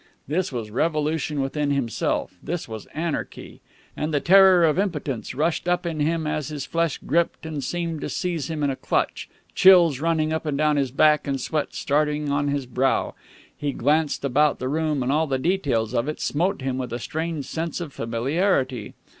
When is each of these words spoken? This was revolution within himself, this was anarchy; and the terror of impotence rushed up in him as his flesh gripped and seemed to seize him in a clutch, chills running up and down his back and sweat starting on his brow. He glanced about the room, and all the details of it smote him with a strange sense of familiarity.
This 0.27 0.51
was 0.51 0.71
revolution 0.71 1.41
within 1.41 1.69
himself, 1.69 2.33
this 2.41 2.67
was 2.67 2.87
anarchy; 2.87 3.61
and 3.95 4.11
the 4.11 4.19
terror 4.19 4.65
of 4.65 4.79
impotence 4.79 5.35
rushed 5.35 5.67
up 5.67 5.85
in 5.85 5.99
him 5.99 6.25
as 6.25 6.47
his 6.47 6.65
flesh 6.65 6.97
gripped 7.05 7.45
and 7.45 7.63
seemed 7.63 8.01
to 8.01 8.09
seize 8.09 8.49
him 8.49 8.63
in 8.63 8.71
a 8.71 8.75
clutch, 8.75 9.29
chills 9.53 9.99
running 9.99 10.33
up 10.33 10.47
and 10.47 10.57
down 10.57 10.75
his 10.77 10.89
back 10.89 11.27
and 11.27 11.39
sweat 11.39 11.75
starting 11.75 12.31
on 12.31 12.47
his 12.47 12.65
brow. 12.65 13.13
He 13.55 13.73
glanced 13.73 14.25
about 14.25 14.57
the 14.57 14.69
room, 14.69 15.03
and 15.03 15.11
all 15.11 15.27
the 15.27 15.37
details 15.37 15.93
of 15.93 16.07
it 16.07 16.19
smote 16.19 16.63
him 16.63 16.79
with 16.79 16.91
a 16.91 16.97
strange 16.97 17.45
sense 17.45 17.79
of 17.79 17.93
familiarity. 17.93 18.95